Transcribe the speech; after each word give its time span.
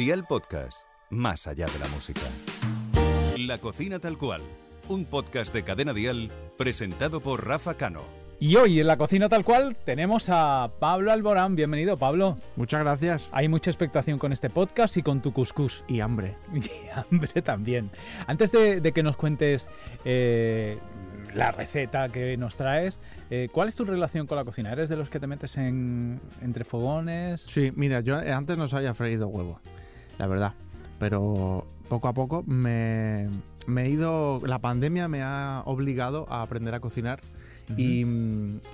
Dial 0.00 0.24
Podcast, 0.26 0.86
más 1.10 1.46
allá 1.46 1.66
de 1.66 1.78
la 1.78 1.86
música. 1.88 2.22
La 3.36 3.58
cocina 3.58 3.98
tal 3.98 4.16
cual, 4.16 4.40
un 4.88 5.04
podcast 5.04 5.52
de 5.52 5.62
Cadena 5.62 5.92
Dial 5.92 6.30
presentado 6.56 7.20
por 7.20 7.46
Rafa 7.46 7.74
Cano. 7.74 8.00
Y 8.38 8.56
hoy 8.56 8.80
en 8.80 8.86
la 8.86 8.96
cocina 8.96 9.28
tal 9.28 9.44
cual 9.44 9.76
tenemos 9.84 10.30
a 10.30 10.70
Pablo 10.80 11.12
Alborán. 11.12 11.54
Bienvenido, 11.54 11.98
Pablo. 11.98 12.38
Muchas 12.56 12.80
gracias. 12.80 13.28
Hay 13.30 13.48
mucha 13.48 13.68
expectación 13.68 14.18
con 14.18 14.32
este 14.32 14.48
podcast 14.48 14.96
y 14.96 15.02
con 15.02 15.20
tu 15.20 15.34
cuscús. 15.34 15.84
Y 15.86 16.00
hambre. 16.00 16.34
Y 16.54 16.70
hambre 16.94 17.42
también. 17.42 17.90
Antes 18.26 18.52
de, 18.52 18.80
de 18.80 18.92
que 18.92 19.02
nos 19.02 19.18
cuentes 19.18 19.68
eh, 20.06 20.78
la 21.34 21.50
receta 21.50 22.08
que 22.08 22.36
nos 22.36 22.56
traes, 22.56 23.00
eh, 23.30 23.48
¿cuál 23.52 23.68
es 23.68 23.74
tu 23.74 23.84
relación 23.84 24.26
con 24.26 24.36
la 24.36 24.44
cocina? 24.44 24.72
¿Eres 24.72 24.88
de 24.88 24.96
los 24.96 25.08
que 25.10 25.20
te 25.20 25.26
metes 25.26 25.56
en, 25.56 26.20
entre 26.40 26.64
fogones? 26.64 27.42
Sí, 27.42 27.72
mira, 27.74 28.00
yo 28.00 28.16
antes 28.16 28.56
no 28.56 28.68
sabía 28.68 28.94
freído 28.94 29.28
huevo, 29.28 29.60
la 30.20 30.26
verdad. 30.26 30.52
Pero 30.98 31.66
poco 31.88 32.06
a 32.06 32.12
poco 32.12 32.44
me, 32.46 33.26
me 33.66 33.86
he 33.86 33.88
ido. 33.88 34.40
La 34.44 34.58
pandemia 34.58 35.08
me 35.08 35.22
ha 35.22 35.62
obligado 35.64 36.26
a 36.30 36.42
aprender 36.42 36.74
a 36.74 36.80
cocinar. 36.80 37.20
y, 37.76 38.04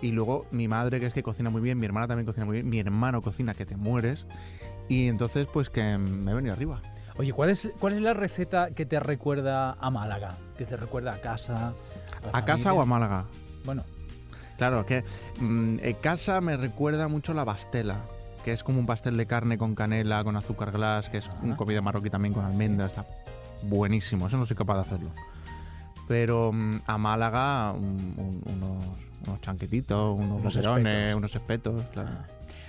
y 0.02 0.10
luego 0.10 0.46
mi 0.50 0.68
madre, 0.68 0.98
que 1.00 1.06
es 1.06 1.14
que 1.14 1.22
cocina 1.22 1.50
muy 1.50 1.60
bien, 1.60 1.78
mi 1.78 1.86
hermana 1.86 2.08
también 2.08 2.26
cocina 2.26 2.46
muy 2.46 2.54
bien, 2.54 2.68
mi 2.68 2.80
hermano 2.80 3.22
cocina 3.22 3.54
que 3.54 3.64
te 3.64 3.76
mueres. 3.76 4.26
Y 4.88 5.06
entonces, 5.06 5.46
pues 5.52 5.70
que 5.70 5.98
me 5.98 6.32
he 6.32 6.34
venido 6.34 6.52
arriba. 6.52 6.82
Oye, 7.16 7.32
¿cuál 7.32 7.50
es, 7.50 7.70
¿cuál 7.78 7.94
es 7.94 8.02
la 8.02 8.12
receta 8.12 8.70
que 8.72 8.84
te 8.84 8.98
recuerda 8.98 9.72
a 9.72 9.90
Málaga? 9.90 10.34
¿Que 10.58 10.64
te 10.64 10.76
recuerda 10.76 11.14
a 11.14 11.20
casa? 11.20 11.74
¿A 12.32 12.44
casa 12.44 12.72
o 12.72 12.82
a 12.82 12.86
Málaga? 12.86 13.24
Bueno, 13.64 13.84
Claro, 14.56 14.86
que 14.86 15.04
mm, 15.40 15.78
en 15.82 15.94
casa 15.96 16.40
me 16.40 16.56
recuerda 16.56 17.08
mucho 17.08 17.34
la 17.34 17.44
bastela, 17.44 17.96
que 18.46 18.52
es 18.52 18.62
como 18.62 18.78
un 18.78 18.86
pastel 18.86 19.16
de 19.16 19.26
carne 19.26 19.58
con 19.58 19.74
canela, 19.74 20.22
con 20.22 20.36
azúcar 20.36 20.70
glass, 20.70 21.10
que 21.10 21.18
es 21.18 21.26
Ajá. 21.28 21.36
una 21.42 21.56
comida 21.56 21.80
marroquí 21.82 22.10
también 22.10 22.32
con 22.32 22.44
almendras, 22.44 22.92
está 22.92 23.04
buenísimo, 23.62 24.28
eso 24.28 24.36
no 24.38 24.46
soy 24.46 24.56
capaz 24.56 24.76
de 24.76 24.80
hacerlo. 24.82 25.10
Pero 26.06 26.52
mm, 26.52 26.76
a 26.86 26.96
Málaga 26.96 27.72
un- 27.72 28.14
un- 28.16 28.42
unos, 28.54 28.84
unos 29.26 29.40
chanquetitos, 29.40 30.16
unos 30.16 30.38
Unos 30.40 30.54
boquerones, 30.54 30.94
espetos. 30.94 31.16
unos 31.18 31.34
espetos, 31.34 31.82
claro. 31.92 32.08
Ah. 32.12 32.26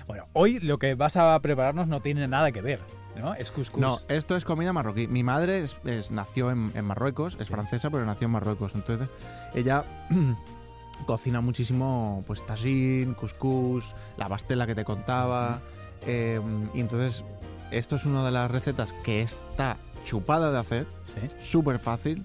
Bueno, 0.08 0.24
hoy 0.32 0.58
lo 0.58 0.78
que 0.80 0.96
vas 0.96 1.16
a 1.16 1.38
prepararnos 1.40 1.86
no 1.86 2.00
tiene 2.00 2.26
nada 2.26 2.50
que 2.50 2.60
ver, 2.60 2.80
¿no? 3.16 3.34
Es 3.34 3.52
cuscús. 3.52 3.80
No, 3.80 4.00
esto 4.08 4.34
es 4.36 4.44
comida 4.44 4.72
marroquí. 4.72 5.06
Mi 5.06 5.22
madre 5.22 5.62
es- 5.62 5.76
es- 5.84 6.10
nació 6.10 6.50
en, 6.50 6.72
en 6.74 6.84
Marruecos, 6.86 7.36
es 7.38 7.46
francesa, 7.48 7.88
pero 7.88 8.04
nació 8.04 8.24
en 8.24 8.32
Marruecos. 8.32 8.72
Entonces, 8.74 9.08
ella 9.54 9.84
cocina 11.06 11.40
muchísimo, 11.40 12.24
pues, 12.26 12.44
tajín, 12.44 13.14
couscous, 13.14 13.94
la 14.16 14.28
pastela 14.28 14.66
que 14.66 14.74
te 14.74 14.84
contaba. 14.84 15.60
Eh, 16.06 16.40
y 16.74 16.80
entonces, 16.80 17.24
esto 17.70 17.96
es 17.96 18.04
una 18.04 18.24
de 18.24 18.30
las 18.30 18.50
recetas 18.50 18.92
que 19.04 19.22
está 19.22 19.76
chupada 20.04 20.50
de 20.50 20.58
hacer, 20.58 20.86
Sí. 21.06 21.28
súper 21.42 21.78
fácil. 21.78 22.24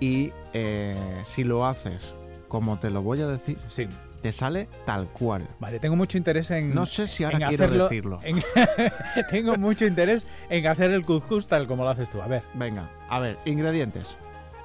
Y 0.00 0.32
eh, 0.54 0.96
si 1.24 1.44
lo 1.44 1.66
haces 1.66 2.02
como 2.48 2.78
te 2.78 2.90
lo 2.90 3.02
voy 3.02 3.20
a 3.20 3.26
decir, 3.26 3.58
Sí. 3.68 3.86
te 4.22 4.32
sale 4.32 4.66
tal 4.86 5.06
cual. 5.08 5.46
Vale, 5.60 5.78
tengo 5.78 5.94
mucho 5.96 6.16
interés 6.18 6.50
en. 6.50 6.74
No 6.74 6.86
sé 6.86 7.06
si 7.06 7.22
ahora 7.24 7.38
quiero 7.48 7.64
hacerlo- 7.66 7.84
decirlo. 7.84 8.18
en- 8.22 8.42
tengo 9.30 9.56
mucho 9.56 9.84
interés 9.86 10.26
en 10.48 10.66
hacer 10.66 10.90
el 10.90 11.04
cuscús 11.04 11.46
tal 11.48 11.66
como 11.66 11.84
lo 11.84 11.90
haces 11.90 12.08
tú. 12.10 12.20
A 12.22 12.26
ver. 12.26 12.42
Venga, 12.54 12.88
a 13.08 13.18
ver, 13.18 13.38
ingredientes. 13.44 14.06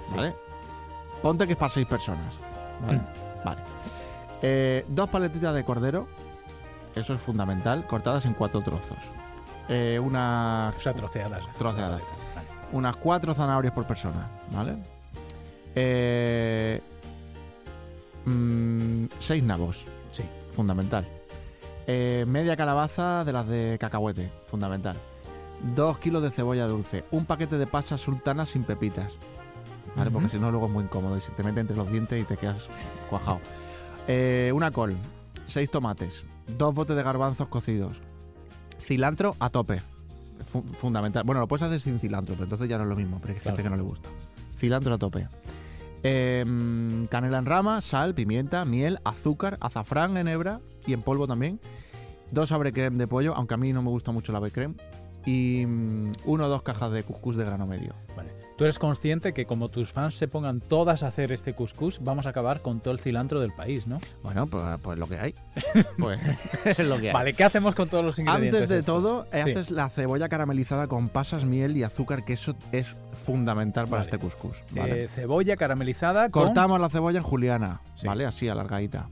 Sí. 0.07 0.15
¿Vale? 0.15 0.33
Ponte 1.21 1.45
que 1.47 1.53
es 1.53 1.57
para 1.59 1.69
seis 1.71 1.85
personas. 1.87 2.33
¿Vale? 2.85 2.97
Mm. 2.99 3.05
Vale. 3.45 3.61
Eh, 4.41 4.85
dos 4.87 5.09
paletitas 5.09 5.53
de 5.53 5.63
cordero. 5.63 6.07
Eso 6.95 7.13
es 7.13 7.21
fundamental. 7.21 7.85
Cortadas 7.87 8.25
en 8.25 8.33
cuatro 8.33 8.61
trozos. 8.61 8.97
Eh, 9.67 9.99
unas 10.01 10.75
O 10.75 10.79
sea, 10.79 10.93
troceadas. 10.93 11.43
Troceadas. 11.57 12.01
Vale. 12.35 12.47
unas 12.71 12.95
cuatro 12.97 13.33
zanahorias 13.33 13.73
por 13.73 13.85
persona. 13.85 14.27
¿Vale? 14.51 14.75
Eh, 15.75 16.81
mm, 18.25 19.05
seis 19.19 19.43
nabos. 19.43 19.85
Sí. 20.11 20.23
Fundamental. 20.55 21.05
Eh, 21.87 22.25
media 22.27 22.55
calabaza 22.55 23.23
de 23.23 23.33
las 23.33 23.47
de 23.47 23.77
cacahuete. 23.79 24.31
Fundamental. 24.47 24.95
Dos 25.75 25.97
kilos 25.99 26.21
de 26.23 26.31
cebolla 26.31 26.67
dulce. 26.67 27.03
Un 27.11 27.25
paquete 27.25 27.57
de 27.57 27.67
pasas 27.67 28.01
sultanas 28.01 28.49
sin 28.49 28.63
pepitas. 28.63 29.13
¿Vale? 29.95 30.11
Porque 30.11 30.27
si 30.29 30.37
no, 30.39 30.51
luego 30.51 30.65
es 30.65 30.71
muy 30.73 30.83
incómodo 30.83 31.17
y 31.17 31.21
se 31.21 31.31
te 31.31 31.41
mete 31.43 31.61
entre 31.61 31.75
los 31.77 31.89
dientes 31.89 32.21
y 32.21 32.25
te 32.25 32.35
quedas 32.35 32.57
cuajado. 33.09 33.39
Eh, 34.07 34.51
una 34.53 34.69
col. 34.71 34.95
Seis 35.47 35.69
tomates. 35.69 36.25
Dos 36.57 36.73
botes 36.73 36.95
de 36.95 37.03
garbanzos 37.03 37.47
cocidos. 37.47 37.97
Cilantro 38.79 39.35
a 39.39 39.49
tope. 39.49 39.81
Fu- 40.51 40.63
fundamental. 40.79 41.23
Bueno, 41.23 41.39
lo 41.41 41.47
puedes 41.47 41.63
hacer 41.63 41.79
sin 41.79 41.99
cilantro, 41.99 42.33
pero 42.35 42.43
entonces 42.45 42.67
ya 42.69 42.77
no 42.77 42.83
es 42.83 42.89
lo 42.89 42.95
mismo, 42.95 43.19
pero 43.21 43.33
hay 43.33 43.39
Claro. 43.39 43.55
gente 43.57 43.63
que 43.63 43.69
no 43.69 43.77
le 43.77 43.83
gusta. 43.83 44.09
Cilantro 44.57 44.93
a 44.93 44.97
tope. 44.97 45.27
Em, 46.03 47.07
canela 47.07 47.39
en 47.39 47.45
rama, 47.45 47.81
sal, 47.81 48.13
pimienta, 48.13 48.63
miel, 48.65 48.99
azúcar, 49.03 49.57
azafrán 49.59 50.17
en 50.17 50.27
hebra 50.27 50.59
y 50.85 50.93
en 50.93 51.01
polvo 51.01 51.25
también. 51.27 51.59
Dos 52.31 52.51
abre 52.51 52.71
creme 52.73 52.97
de 52.97 53.07
pollo, 53.07 53.33
aunque 53.35 53.53
a 53.55 53.57
mí 53.57 53.73
no 53.73 53.81
me 53.81 53.89
gusta 53.89 54.11
mucho 54.11 54.31
la 54.31 54.39
creme. 54.49 54.75
Y 55.25 55.65
mm, 55.65 56.11
uno 56.25 56.45
o 56.45 56.49
dos 56.49 56.61
cajas 56.61 56.91
de 56.91 57.01
cuscús 57.03 57.35
de 57.37 57.45
grano 57.45 57.65
medio. 57.65 57.93
Vale. 58.15 58.34
Tú 58.57 58.63
eres 58.63 58.79
consciente 58.79 59.33
que 59.33 59.45
como 59.45 59.67
tus 59.67 59.91
fans 59.91 60.15
se 60.15 60.29
pongan 60.29 60.61
todas 60.61 61.03
a 61.03 61.07
hacer 61.07 61.33
este 61.33 61.51
cuscús, 61.53 61.99
vamos 62.01 62.25
a 62.25 62.29
acabar 62.29 62.61
con 62.61 62.79
todo 62.79 62.93
el 62.93 62.99
cilantro 62.99 63.41
del 63.41 63.51
país, 63.51 63.85
¿no? 63.85 63.99
Bueno, 64.23 64.47
pues, 64.47 64.63
pues 64.81 64.97
lo 64.97 65.07
que 65.07 65.17
hay. 65.19 65.35
pues 65.99 66.19
es 66.63 66.79
lo 66.87 66.97
que 66.97 67.09
hay. 67.09 67.13
Vale, 67.13 67.33
¿qué 67.33 67.43
hacemos 67.43 67.75
con 67.75 67.89
todos 67.89 68.05
los 68.05 68.17
ingredientes? 68.17 68.53
Antes 68.61 68.69
de 68.69 68.79
estos? 68.79 69.03
todo, 69.03 69.27
eh, 69.33 69.41
Sí. 69.43 69.51
haces 69.51 69.71
la 69.71 69.89
cebolla 69.89 70.29
caramelizada 70.29 70.87
con 70.87 71.09
pasas, 71.09 71.43
miel 71.43 71.75
y 71.75 71.83
azúcar, 71.83 72.23
que 72.23 72.31
eso 72.31 72.55
es 72.71 72.87
fundamental 73.25 73.85
para 73.87 74.03
Vale. 74.03 74.03
este 74.05 74.17
cuscús. 74.19 74.55
¿vale? 74.71 75.03
Eh, 75.03 75.07
cebolla 75.09 75.57
caramelizada 75.57 76.29
con... 76.29 76.45
Cortamos 76.45 76.79
la 76.79 76.87
cebolla 76.89 77.17
en 77.17 77.23
juliana, 77.25 77.81
Sí. 77.97 78.07
¿vale? 78.07 78.25
Así, 78.25 78.47
alargadita. 78.47 79.09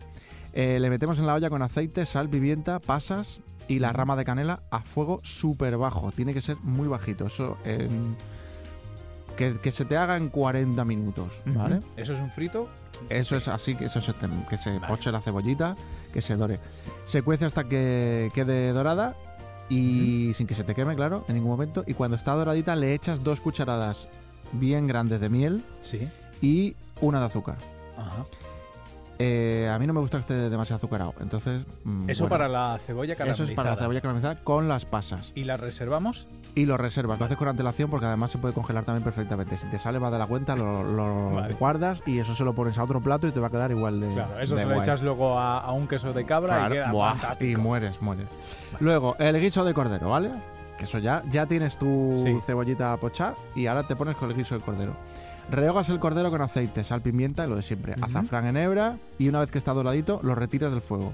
Eh, 0.54 0.78
le 0.80 0.90
metemos 0.90 1.20
en 1.20 1.26
la 1.28 1.34
olla 1.34 1.50
con 1.50 1.62
aceite, 1.62 2.06
sal, 2.06 2.30
pimienta, 2.30 2.80
pasas 2.80 3.42
y 3.68 3.80
la 3.80 3.92
rama 3.92 4.16
de 4.16 4.24
canela 4.24 4.62
a 4.72 4.84
fuego 4.84 5.20
súper 5.24 5.76
bajo. 5.78 6.14
Tiene 6.14 6.34
que 6.34 6.40
ser 6.42 6.56
muy 6.62 6.88
bajito. 6.88 7.26
Eso 7.28 7.58
en- 7.66 8.16
que, 9.38 9.58
que 9.58 9.72
se 9.72 9.86
te 9.86 9.98
haga 9.98 10.18
en 10.18 10.30
40 10.30 10.84
minutos. 10.86 11.28
¿vale? 11.46 11.80
Eso 11.98 12.14
es 12.14 12.20
un 12.20 12.32
frito. 12.32 12.68
Eso 13.10 13.36
es 13.36 13.48
así, 13.48 13.76
que, 13.76 13.86
eso 13.86 14.00
se, 14.02 14.14
que 14.50 14.58
se 14.58 14.72
Vale. 14.74 14.88
poche 14.88 15.12
la 15.12 15.20
cebollita, 15.22 15.76
que 16.14 16.22
se 16.22 16.36
dore. 16.36 16.60
Se 17.06 17.22
cuece 17.22 17.46
hasta 17.46 17.64
que 17.66 18.32
quede 18.34 18.72
dorada 18.72 19.16
y 19.70 20.34
sin 20.36 20.46
que 20.48 20.56
se 20.56 20.64
te 20.64 20.76
queme, 20.76 20.96
claro, 20.96 21.26
en 21.28 21.36
ningún 21.36 21.52
momento. 21.52 21.84
Y 21.88 21.94
cuando 21.94 22.16
está 22.18 22.34
doradita 22.34 22.76
le 22.76 22.94
echas 22.94 23.24
dos 23.24 23.40
cucharadas 23.42 24.08
bien 24.54 24.86
grandes 24.88 25.20
de 25.20 25.30
miel 25.30 25.64
Sí. 25.82 26.08
y 26.42 26.76
una 27.02 27.20
de 27.20 27.26
azúcar. 27.26 27.58
Ajá. 27.98 28.24
Eh, 29.26 29.70
a 29.74 29.80
mí 29.80 29.88
no 29.88 29.94
me 29.94 30.02
gusta 30.02 30.18
que 30.18 30.22
esté 30.22 30.34
demasiado 30.50 30.76
azucarado, 30.78 31.14
entonces... 31.22 31.62
mm, 31.86 32.10
Eso 32.10 32.24
bueno, 32.26 32.30
para 32.36 32.50
la 32.50 32.78
cebolla 32.80 33.14
Eso 33.14 33.18
caramelizada. 33.20 33.50
es 33.52 33.56
para 33.56 33.70
la 33.70 33.76
cebolla 33.78 34.02
caramelizada 34.02 34.36
con 34.44 34.68
las 34.68 34.84
pasas. 34.84 35.32
¿Y 35.34 35.46
la 35.46 35.56
reservamos? 35.56 36.28
Y 36.56 36.66
lo 36.66 36.76
reservas, 36.78 37.20
lo 37.20 37.26
haces 37.26 37.38
con 37.38 37.48
antelación 37.48 37.90
porque 37.90 38.06
además 38.06 38.32
se 38.32 38.38
puede 38.38 38.54
congelar 38.54 38.84
también 38.84 39.04
perfectamente. 39.04 39.56
Si 39.56 39.66
te 39.68 39.80
sale 39.80 40.00
más 40.00 40.12
de 40.12 40.20
la 40.20 40.28
cuenta, 40.28 40.56
lo, 40.58 40.84
lo 40.84 41.36
Vale. 41.36 41.54
guardas 41.54 42.04
y 42.06 42.20
eso 42.20 42.36
se 42.36 42.44
lo 42.44 42.54
pones 42.54 42.78
a 42.78 42.84
otro 42.84 43.02
plato 43.02 43.26
y 43.28 43.32
te 43.32 43.40
va 43.40 43.48
a 43.48 43.50
quedar 43.50 43.72
igual 43.72 44.02
de 44.02 44.10
Claro, 44.14 44.40
eso 44.40 44.56
de 44.56 44.62
se 44.64 44.68
lo 44.68 44.74
guay. 44.76 44.82
echas 44.84 45.02
luego 45.02 45.40
a, 45.40 45.60
a 45.60 45.72
un 45.72 45.88
queso 45.88 46.12
de 46.12 46.26
cabra 46.26 46.58
Claro, 46.58 46.74
y 46.74 46.78
queda 46.80 46.92
buah, 46.92 47.12
fantástico. 47.16 47.52
y 47.52 47.56
mueres, 47.62 48.02
mueres. 48.02 48.28
Luego, 48.82 49.16
el 49.20 49.40
guiso 49.40 49.64
de 49.64 49.74
cordero, 49.74 50.10
¿vale? 50.10 50.32
Que 50.78 50.84
eso 50.84 50.98
ya, 51.00 51.24
ya 51.32 51.46
tienes 51.46 51.78
tu 51.78 52.22
Sí. 52.26 52.38
cebollita 52.46 52.98
pochada 52.98 53.36
y 53.56 53.68
ahora 53.68 53.84
te 53.88 53.96
pones 53.96 54.16
con 54.16 54.30
el 54.30 54.36
guiso 54.36 54.56
de 54.56 54.62
cordero. 54.62 54.94
Rehogas 55.52 55.90
el 55.90 56.00
cordero 56.00 56.32
con 56.32 56.42
aceite, 56.42 56.84
sal, 56.84 57.02
pimienta, 57.02 57.46
lo 57.48 57.56
de 57.56 57.62
siempre. 57.62 57.96
Azafrán 58.02 58.46
en 58.48 58.58
hebra 58.58 58.98
y 59.20 59.30
una 59.30 59.40
vez 59.40 59.52
que 59.52 59.58
está 59.58 59.74
doradito, 59.74 60.20
lo 60.24 60.36
retiras 60.36 60.72
del 60.72 60.82
fuego. 60.82 61.14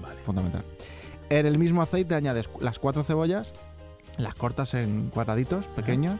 Vale. 0.00 0.20
Fundamental. 0.22 0.64
En 1.28 1.46
el 1.46 1.58
mismo 1.58 1.82
aceite 1.82 2.14
añades 2.14 2.48
las 2.60 2.78
cuatro 2.78 3.02
cebollas, 3.04 3.52
las 4.18 4.34
cortas 4.34 4.74
en 4.74 5.10
cuadraditos 5.10 5.66
pequeños. 5.68 6.18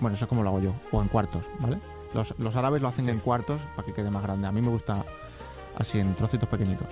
Bueno, 0.00 0.16
eso 0.16 0.24
es 0.24 0.28
como 0.28 0.42
lo 0.42 0.48
hago 0.50 0.60
yo, 0.60 0.74
o 0.90 1.00
en 1.00 1.08
cuartos, 1.08 1.44
¿vale? 1.60 1.78
Los, 2.14 2.38
los 2.38 2.56
árabes 2.56 2.82
lo 2.82 2.88
hacen 2.88 3.04
Sí. 3.06 3.10
en 3.10 3.18
cuartos 3.20 3.60
para 3.76 3.86
que 3.86 3.94
quede 3.94 4.10
más 4.10 4.22
grande. 4.22 4.46
A 4.48 4.52
mí 4.52 4.60
me 4.60 4.68
gusta 4.70 5.04
así 5.78 5.98
en 6.00 6.14
trocitos 6.14 6.48
pequeñitos. 6.48 6.86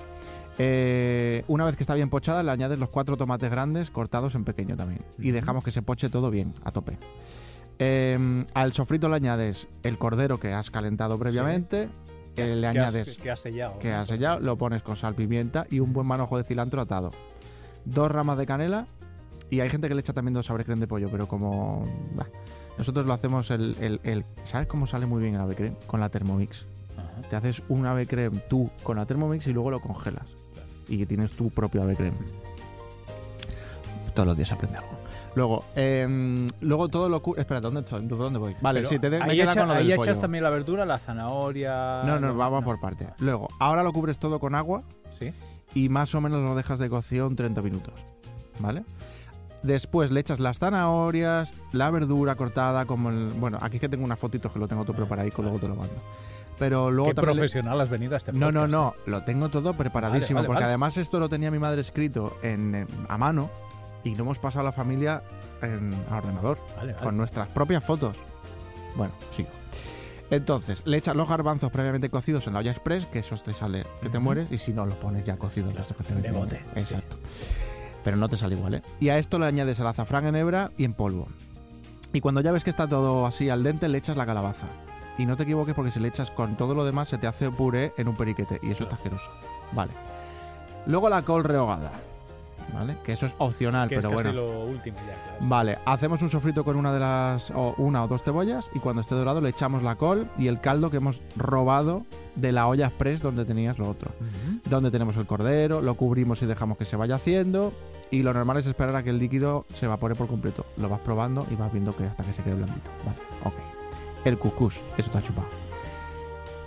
Eh, 0.58 1.44
una 1.49 1.64
vez 1.64 1.76
que 1.76 1.82
está 1.82 1.94
bien 1.94 2.08
pochada, 2.11 2.43
le 2.43 2.50
añades 2.50 2.79
los 2.79 2.88
cuatro 2.91 3.17
tomates 3.17 3.50
grandes 3.50 3.91
cortados 3.91 4.35
en 4.35 4.44
pequeño 4.44 4.76
también. 4.76 5.02
Y 5.19 5.31
dejamos 5.32 5.64
que 5.64 5.70
se 5.70 5.82
poche 5.82 6.08
todo 6.08 6.31
bien, 6.31 6.55
a 6.64 6.70
tope. 6.70 6.99
Eh, 7.82 8.44
al 8.53 8.73
sofrito 8.75 9.09
le 9.09 9.17
añades 9.17 9.67
el 9.82 9.97
cordero 9.99 10.38
que 10.38 10.53
has 10.53 10.71
calentado 10.71 11.19
previamente. 11.19 11.88
Eh, 12.37 12.55
le 12.55 12.61
que 12.61 12.67
has- 12.69 12.77
añades 12.94 13.17
que 13.17 13.31
has 13.31 13.41
sellado. 13.41 13.79
que 13.81 13.91
has 13.93 14.06
sellado, 14.06 14.38
lo 14.41 14.56
pones 14.56 14.82
con 14.82 14.97
sal, 14.97 15.15
pimienta 15.15 15.67
y 15.71 15.81
un 15.81 15.93
buen 15.93 16.06
manojo 16.06 16.37
de 16.37 16.44
cilantro 16.44 16.81
atado. 16.82 17.11
Dos 17.87 18.11
ramas 18.11 18.37
de 18.38 18.47
canela 18.47 18.87
y 19.49 19.61
hay 19.61 19.71
gente 19.71 19.88
que 19.88 19.94
le 19.94 20.00
echa 20.03 20.12
también 20.12 20.35
dos 20.35 20.47
sobre 20.47 20.65
creme 20.65 20.81
de 20.82 20.87
pollo, 20.87 21.09
pero 21.11 21.27
como... 21.27 21.85
bah, 22.15 22.27
nosotros 22.79 23.05
lo 23.06 23.12
hacemos 23.15 23.50
el, 23.50 23.75
el- 23.81 24.00
el- 24.05 24.25
¿Sabes 24.44 24.69
cómo 24.69 24.87
sale 24.87 25.06
muy 25.06 25.23
bien 25.23 25.35
el 25.35 25.41
ave 25.41 25.55
creme? 25.56 25.76
Con 25.87 26.00
la 26.00 26.09
Thermomix. 26.11 26.67
Ajá. 26.97 27.29
Te 27.29 27.37
haces 27.37 27.62
un 27.69 27.87
ave 27.87 28.06
creme 28.06 28.38
tú 28.49 28.71
con 28.83 28.97
la 28.99 29.06
Thermomix 29.06 29.47
y 29.47 29.53
luego 29.53 29.71
lo 29.71 29.81
congelas. 29.81 30.26
Y 30.88 31.05
tienes 31.06 31.31
tu 31.33 31.50
propio 31.50 31.83
ave 31.83 31.97
creme. 31.97 32.17
Todos 34.15 34.26
los 34.29 34.37
días 34.37 34.53
aprende 34.53 34.76
algo. 34.79 34.91
Luego, 35.35 35.65
em, 35.77 36.49
luego 36.61 36.88
todo 36.88 37.09
lo 37.09 37.23
cu- 37.23 37.37
Espera, 37.37 37.61
¿dónde 37.61 37.81
estoy? 37.81 38.05
¿Dónde 38.06 38.38
voy? 38.38 38.56
Vale, 38.61 38.81
Pero 38.81 38.88
sí, 38.91 38.99
te 38.99 39.11
de- 39.11 39.19
me 39.21 39.25
ahí 39.32 39.37
queda 39.38 39.53
echa- 39.53 39.61
con 39.61 39.69
lo 39.69 39.75
ahí 39.75 39.85
del 39.85 39.93
echas 39.93 40.06
pollo. 40.09 40.21
también 40.21 40.44
la 40.44 40.50
verdura, 40.50 40.85
la 40.85 40.99
zanahoria. 40.99 42.03
No, 42.05 42.19
no, 42.19 42.35
vamos 42.37 42.65
por 42.65 42.81
parte. 42.81 43.06
Luego, 43.19 43.49
ahora 43.61 43.82
lo 43.82 43.93
cubres 43.93 44.19
todo 44.19 44.41
con 44.41 44.55
agua 44.55 44.82
Sí. 45.12 45.32
y 45.75 45.88
más 45.88 46.15
o 46.15 46.21
menos 46.21 46.43
lo 46.43 46.55
dejas 46.55 46.79
de 46.81 46.88
cocción 46.91 47.37
30 47.37 47.62
minutos. 47.62 47.94
¿Vale? 48.59 48.82
Después 49.62 50.11
le 50.11 50.21
echas 50.21 50.41
las 50.41 50.59
zanahorias, 50.59 51.53
la 51.73 51.91
verdura 51.91 52.35
cortada, 52.35 52.87
como 52.87 53.11
el. 53.11 53.29
Bueno, 53.38 53.59
aquí 53.61 53.76
es 53.76 53.81
que 53.81 53.88
tengo 53.88 54.05
unas 54.05 54.19
fotitos 54.19 54.50
que 54.53 54.59
lo 54.59 54.67
tengo 54.67 54.85
todo 54.85 54.97
preparadico, 54.97 55.43
luego 55.43 55.59
te 55.59 55.69
lo 55.69 55.76
mando. 55.76 55.94
Pero 56.59 56.91
luego 56.91 57.11
Qué 57.11 57.15
también 57.15 57.37
le- 57.37 57.41
profesional 57.43 57.81
has 57.81 57.88
venido 57.91 58.15
a 58.15 58.19
este 58.19 58.33
No, 58.33 58.50
no, 58.53 58.61
podcast, 58.61 58.71
no, 58.73 58.94
lo 59.06 59.23
tengo 59.25 59.49
todo 59.49 59.75
preparadísimo, 59.75 60.38
Vale, 60.38 60.47
vale, 60.47 60.47
porque 60.49 60.55
vale. 60.65 60.67
además 60.67 60.97
esto 60.97 61.19
lo 61.21 61.29
tenía 61.29 61.50
mi 61.50 61.59
madre 61.59 61.81
escrito 61.83 62.37
en, 62.43 62.75
en- 62.75 62.87
a 63.09 63.17
mano 63.17 63.49
y 64.05 64.14
lo 64.14 64.25
hemos 64.25 64.38
pasado 64.38 64.61
a 64.61 64.64
la 64.64 64.73
familia 64.73 65.23
en, 65.62 65.94
a 66.11 66.17
ordenador. 66.17 66.58
Vale, 66.76 66.93
vale. 66.93 67.05
con 67.05 67.17
nuestras 67.17 67.49
propias 67.49 67.85
fotos. 67.85 68.17
Bueno, 68.97 69.12
sigo. 69.35 69.49
Entonces, 70.31 70.82
le 70.85 70.97
echas 70.97 71.17
los 71.17 71.29
garbanzos 71.29 71.73
previamente 71.73 72.08
cocidos 72.08 72.47
en 72.47 72.52
la 72.52 72.61
olla 72.61 72.70
express, 72.70 73.06
que 73.06 73.19
esos 73.19 73.43
te 73.43 73.52
sale 73.52 73.85
que 74.00 74.08
te 74.08 74.19
mueres, 74.20 74.50
y 74.52 74.58
si 74.58 74.73
no, 74.73 74.87
los 74.87 74.97
pones 74.97 75.26
ya 75.26 75.37
cocidos. 75.37 75.76
estos 75.76 75.97
que 75.97 76.05
te 76.05 76.14
de 76.14 76.31
bote, 76.31 76.61
sí. 76.75 76.81
Exacto. 76.81 77.17
Pero 78.05 78.17
no 78.17 78.29
te 78.29 78.37
sale 78.37 78.55
igual, 78.55 78.75
¿eh? 78.75 78.82
Y 79.00 79.08
a 79.08 79.19
esto 79.19 79.38
le 79.38 79.47
añades 79.47 79.79
el 79.81 79.87
azafrán 79.87 80.26
en 80.26 80.37
hebra 80.37 80.70
y 80.79 80.85
en 80.85 80.94
polvo. 80.94 81.26
Y 82.12 82.20
cuando 82.20 82.41
ya 82.41 82.52
ves 82.52 82.64
que 82.64 82.70
está 82.70 82.88
todo 82.88 83.26
así 83.26 83.50
al 83.50 83.62
dente, 83.62 83.88
le 83.88 83.99
echas 83.99 84.17
la 84.17 84.25
calabaza. 84.25 84.67
Y 85.19 85.26
no 85.26 85.37
te 85.37 85.43
equivoques 85.43 85.75
porque 85.75 85.91
si 85.91 86.00
le 86.00 86.08
echas 86.08 86.31
con 86.31 86.56
todo 86.56 86.75
lo 86.75 86.85
demás 86.85 87.08
se 87.08 87.19
te 87.19 87.26
hace 87.26 87.50
puré 87.50 87.93
en 87.99 88.08
un 88.08 88.17
periquete 88.17 88.58
y 88.62 88.70
eso 88.70 88.85
está 88.85 88.97
asqueroso. 88.97 89.31
Vale. 89.73 89.93
Luego 90.87 91.08
la 91.08 91.23
col 91.23 91.44
rehogada. 91.44 91.93
¿Vale? 92.72 92.96
Que 93.05 93.12
eso 93.12 93.26
es 93.26 93.34
opcional, 93.38 93.88
que 93.88 93.96
es 93.96 94.00
pero 94.00 94.11
casi 94.17 94.28
bueno. 94.28 94.43
lo 94.43 94.64
último 94.64 94.99
ya. 94.99 95.14
claro. 95.22 95.38
Vale, 95.40 95.78
hacemos 95.84 96.22
un 96.22 96.31
sofrito 96.31 96.64
con 96.64 96.76
una 96.76 96.93
de 96.93 97.00
las 97.00 97.50
o 97.50 97.75
una 97.78 98.05
o 98.05 98.08
dos 98.08 98.22
cebollas 98.22 98.70
y 98.75 98.78
cuando 98.78 99.02
esté 99.02 99.14
dorado 99.14 99.40
le 99.40 99.50
echamos 99.50 99.82
la 99.82 99.96
col 99.96 100.26
y 100.38 100.49
el 100.49 100.61
caldo 100.61 100.90
que 100.90 100.99
hemos 100.99 101.20
robado 101.37 102.05
de 102.37 102.52
la 102.52 102.67
olla 102.69 102.87
express 102.87 103.22
donde 103.22 103.44
tenías 103.44 103.78
lo 103.78 103.88
otro. 103.88 104.12
Donde 104.69 104.90
tenemos 104.90 105.17
el 105.17 105.26
cordero, 105.26 105.81
lo 105.81 105.94
cubrimos 105.94 106.43
y 106.43 106.46
dejamos 106.46 106.78
que 106.78 106.84
se 106.84 106.96
vaya 106.96 107.17
haciendo 107.17 107.72
y 108.11 108.22
lo 108.22 108.32
normal 108.34 108.58
es 108.58 108.67
esperar 108.67 108.96
a 108.96 109.02
que 109.02 109.11
el 109.11 109.19
líquido 109.19 109.66
se 109.73 109.87
evapore 109.87 110.14
por 110.14 110.26
completo. 110.26 110.64
Lo 110.76 110.88
vas 110.88 111.00
probando 111.00 111.46
y 111.50 111.55
vas 111.55 111.73
viendo 111.73 111.96
que 111.96 112.05
hasta 112.05 112.25
que 112.25 112.32
se 112.32 112.43
quede 112.43 112.55
blandito. 112.55 112.90
Vale, 113.05 113.19
ok. 113.44 113.55
El 114.25 114.38
cucús, 114.38 114.75
eso 114.96 115.06
está 115.06 115.23
chupado. 115.23 115.49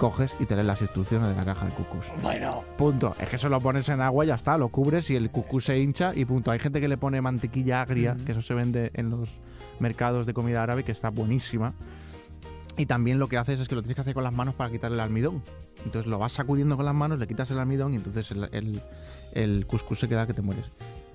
Coges 0.03 0.35
y 0.38 0.45
te 0.45 0.55
lees 0.55 0.67
las 0.67 0.81
instrucciones 0.81 1.29
de 1.29 1.35
la 1.38 1.45
caja 1.45 1.65
del 1.65 1.73
cucús. 1.75 2.03
Bueno, 2.21 2.65
Punto. 2.77 3.15
Es 3.17 3.29
que 3.29 3.38
eso 3.38 3.47
lo 3.47 3.61
pones 3.61 3.88
en 3.88 4.01
agua 4.01 4.25
y 4.25 4.27
ya 4.27 4.35
está, 4.35 4.57
lo 4.57 4.67
cubres 4.67 5.09
y 5.09 5.15
el 5.15 5.29
cucú 5.29 5.61
se 5.61 5.79
hincha 5.79 6.11
y 6.13 6.25
punto. 6.25 6.51
Hay 6.51 6.59
gente 6.59 6.81
que 6.81 6.89
le 6.89 6.97
pone 6.97 7.21
mantequilla 7.21 7.81
agria, 7.83 8.17
que 8.25 8.33
eso 8.33 8.41
se 8.41 8.53
vende 8.53 8.91
en 8.95 9.09
los 9.09 9.29
mercados 9.79 10.25
de 10.25 10.33
comida 10.33 10.61
árabe, 10.61 10.83
que 10.83 10.91
está 10.91 11.09
buenísima. 11.09 11.73
Y 12.75 12.85
también 12.85 13.17
lo 13.17 13.29
que 13.29 13.38
haces 13.38 13.61
es 13.61 13.69
que 13.69 13.75
lo 13.75 13.81
tienes 13.81 13.95
que 13.95 14.01
hacer 14.01 14.13
con 14.13 14.25
las 14.25 14.33
manos 14.33 14.55
para 14.55 14.69
quitarle 14.69 14.95
el 14.95 15.00
almidón. 15.00 15.41
Entonces 15.85 16.06
lo 16.06 16.19
vas 16.19 16.33
sacudiendo 16.33 16.75
con 16.75 16.83
las 16.83 16.95
manos, 16.95 17.17
le 17.17 17.25
quitas 17.25 17.49
el 17.51 17.59
almidón 17.59 17.94
y 17.94 17.95
entonces 17.95 18.29
el, 18.31 18.49
el, 18.51 18.81
el 19.31 19.65
cuscús 19.65 20.01
se 20.01 20.09
queda 20.09 20.27
que 20.27 20.33
te 20.33 20.41
mueres. 20.41 20.65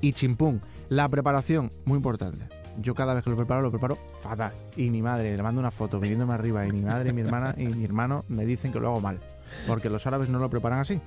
Y 0.01 0.15
chimpún, 0.15 0.63
la 0.89 1.07
preparación, 1.11 1.73
muy 1.85 1.97
importante. 1.97 2.47
Yo 2.81 2.95
cada 2.95 3.15
vez 3.15 3.25
que 3.25 3.31
lo 3.31 3.37
preparo, 3.37 3.61
lo 3.63 3.71
preparo 3.71 3.97
fatal. 4.21 4.53
Y 4.77 4.91
mi 4.91 5.03
madre, 5.03 5.37
le 5.37 5.43
mando 5.43 5.61
una 5.61 5.71
foto 5.71 5.99
viniéndome 6.01 6.35
arriba, 6.35 6.67
y 6.67 6.73
mi 6.73 6.83
madre, 6.83 7.13
mi 7.13 7.23
hermana 7.23 7.55
y 7.57 7.67
mi 7.67 7.85
hermano 7.85 8.25
me 8.29 8.45
dicen 8.47 8.73
que 8.73 8.79
lo 8.81 8.89
hago 8.89 9.01
mal. 9.01 9.19
Porque 9.67 9.89
los 9.91 10.07
árabes 10.07 10.29
no 10.29 10.39
lo 10.39 10.49
preparan 10.51 10.81
así. 10.81 11.01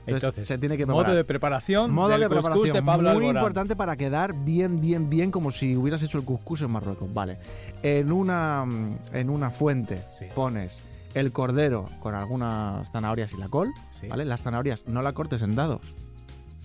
Entonces, 0.00 0.24
Entonces, 0.24 0.46
se 0.48 0.58
tiene 0.58 0.76
que 0.76 0.84
modo 0.84 1.14
de 1.14 1.22
preparación 1.24 1.92
Modo 1.92 2.08
del 2.08 2.20
de 2.22 2.28
preparación 2.28 2.72
de 2.72 2.82
Pablo 2.82 3.10
muy 3.14 3.22
Alborán. 3.26 3.36
importante 3.36 3.76
para 3.76 3.96
quedar 3.96 4.34
bien, 4.44 4.80
bien, 4.80 5.08
bien 5.08 5.30
como 5.30 5.52
si 5.52 5.76
hubieras 5.76 6.02
hecho 6.02 6.18
el 6.18 6.24
cuscús 6.24 6.60
en 6.62 6.70
Marruecos. 6.72 7.12
Vale. 7.14 7.38
En 7.82 8.10
una, 8.10 8.64
mm, 8.66 8.96
en 9.12 9.30
una 9.30 9.50
fuente 9.50 10.02
Sí. 10.18 10.26
pones 10.34 10.82
el 11.14 11.32
cordero 11.32 11.86
con 12.00 12.14
algunas 12.16 12.90
zanahorias 12.90 13.32
y 13.32 13.36
la 13.36 13.48
col. 13.48 13.70
Sí, 14.00 14.08
¿Vale? 14.08 14.24
Las 14.24 14.42
zanahorias 14.42 14.84
no 14.86 15.00
la 15.02 15.12
cortes 15.12 15.40
en 15.42 15.54
dados. 15.54 15.80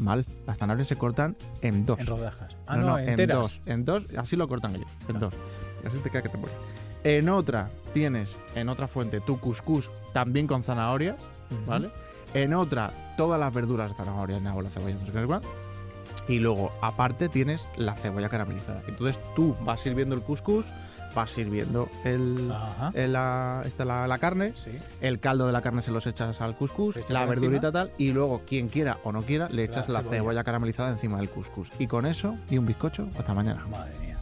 Mal. 0.01 0.25
Las 0.48 0.57
zanahorias 0.57 0.88
se 0.88 0.98
cortan 0.98 1.36
en 1.62 1.86
dos. 1.86 2.00
En 2.00 2.07
rodajas. 2.07 2.56
Ah, 2.68 2.75
no, 2.75 2.81
no, 2.81 2.92
no, 2.92 3.00
en 3.00 3.27
dos. 3.27 3.62
En 3.65 3.86
dos, 3.86 4.03
así 4.18 4.36
lo 4.36 4.48
cortan 4.48 4.75
ellos. 4.75 4.89
En 5.07 5.19
dos. 5.19 5.33
Y 5.83 5.88
así 5.88 5.98
te 6.00 6.09
queda 6.09 6.24
que 6.24 6.30
te 6.30 6.38
mueres. 6.38 6.57
En 7.03 7.30
otra 7.30 7.69
tienes, 7.94 8.39
en 8.56 8.69
otra 8.69 8.88
fuente, 8.88 9.21
tu 9.21 9.39
cuscús 9.39 9.89
también 10.13 10.48
con 10.48 10.63
zanahorias. 10.63 11.15
¿vale? 11.65 11.89
En 12.33 12.53
otra, 12.53 12.92
todas 13.18 13.39
las 13.39 13.53
verduras, 13.53 13.94
zanahorias, 13.95 14.42
nabo, 14.42 14.62
la 14.62 14.69
cebolla, 14.69 14.95
no 14.95 15.06
sé 15.06 15.12
qué, 15.12 15.25
cuál. 15.25 15.42
Y 16.27 16.39
luego, 16.39 16.71
aparte, 16.81 17.30
tienes 17.30 17.68
la 17.75 17.95
cebolla 17.95 18.30
caramelizada. 18.30 18.81
Entonces 18.88 19.19
tú 19.36 19.56
vas 19.62 19.81
sirviendo 19.81 20.15
el 20.15 20.21
cuscús, 20.21 20.65
vas 21.15 21.31
sirviendo 21.31 21.89
el, 22.03 22.51
el- 22.93 23.13
la, 23.13 23.61
esta, 23.65 23.85
la, 23.85 24.07
la 24.07 24.17
carne, 24.17 24.53
Sí. 24.55 24.71
el 25.01 25.19
caldo 25.19 25.47
de 25.47 25.53
la 25.53 25.61
carne 25.61 25.81
se 25.81 25.91
los 25.91 26.05
echas 26.07 26.41
al 26.41 26.55
cuscús, 26.55 26.95
la 27.09 27.25
verdurita 27.25 27.71
tal, 27.71 27.91
y 27.97 28.11
luego, 28.11 28.41
quien 28.47 28.67
quiera 28.69 28.97
o 29.03 29.11
no 29.11 29.21
quiera, 29.23 29.49
le 29.49 29.63
echas 29.63 29.89
la, 29.89 29.99
cebolla. 29.99 30.17
cebolla 30.17 30.43
caramelizada 30.43 30.89
encima 30.89 31.17
del 31.17 31.29
cuscús. 31.29 31.71
Y 31.79 31.87
con 31.87 32.05
eso, 32.05 32.35
y 32.49 32.57
un 32.57 32.65
bizcocho, 32.65 33.07
hasta 33.17 33.33
mañana. 33.33 33.65
Madre 33.69 33.91
mía. 33.99 34.17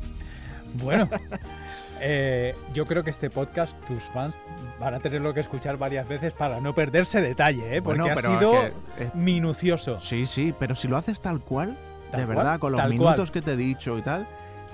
Bueno, 0.84 1.10
eh, 2.02 2.56
yo 2.74 2.86
creo 2.86 3.04
que 3.04 3.10
este 3.10 3.30
podcast, 3.30 3.74
tus 3.86 4.02
fans 4.14 4.36
van 4.80 4.94
a 4.94 5.00
tenerlo 5.00 5.34
que 5.34 5.40
escuchar 5.42 5.78
varias 5.78 6.08
veces 6.08 6.32
para 6.34 6.60
no 6.62 6.74
perderse 6.74 7.22
detalle, 7.22 7.78
¿eh? 7.78 7.82
porque 7.82 8.02
Bueno, 8.02 8.18
ha 8.18 8.22
sido 8.22 8.54
es 8.64 8.74
que, 8.98 9.04
eh, 9.06 9.12
minucioso. 9.16 10.00
Sí, 10.00 10.26
sí, 10.26 10.54
pero 10.58 10.76
si 10.76 10.88
lo 10.88 10.98
haces 10.98 11.20
tal 11.22 11.40
cual, 11.42 11.78
Tal 12.12 12.22
de 12.22 12.26
cual, 12.26 12.38
verdad, 12.38 12.60
con 12.60 12.72
los 12.72 12.88
minutos 12.90 13.16
cual. 13.16 13.32
que 13.32 13.42
te 13.42 13.54
he 13.54 13.58
dicho 13.58 13.98
y 13.98 14.02
tal, 14.02 14.26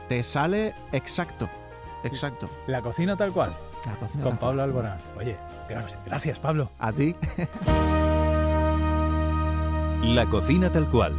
te 0.09 0.23
sale 0.23 0.73
exacto. 0.91 1.49
Exacto. 2.05 2.49
La 2.67 2.81
cocina 2.81 3.15
tal 3.15 3.31
cual, 3.31 3.55
La 3.85 3.95
cocina 3.95 4.23
con 4.23 4.31
tal 4.33 4.39
cual. 4.39 4.49
Pablo 4.49 4.63
Alborán. 4.63 4.97
Oye, 5.17 5.37
gracias, 5.69 5.99
gracias 6.05 6.39
Pablo. 6.39 6.71
A 6.79 6.91
ti. 6.91 7.15
La 10.03 10.27
cocina 10.29 10.71
tal 10.71 10.89
cual, 10.89 11.15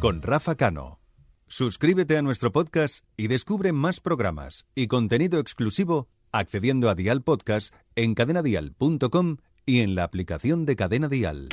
con 0.00 0.22
Rafa 0.22 0.54
Cano. 0.54 1.00
Suscríbete 1.46 2.16
a 2.16 2.22
nuestro 2.22 2.50
podcast 2.50 3.04
y 3.16 3.28
descubre 3.28 3.72
más 3.72 4.00
programas 4.00 4.64
y 4.74 4.86
contenido 4.86 5.38
exclusivo 5.38 6.08
accediendo 6.32 6.88
a 6.88 6.94
Dial 6.94 7.22
Podcast 7.22 7.74
en 7.94 8.14
cadenadial.com 8.14 9.36
y 9.66 9.80
en 9.80 9.94
la 9.94 10.04
aplicación 10.04 10.64
de 10.64 10.76
Cadena 10.76 11.08
Dial. 11.08 11.48